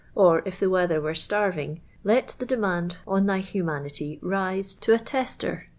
[0.15, 1.79] or, if the weather were starving,"
[2.11, 5.67] let the demand on thy humanity rise to a tejiter"' (Of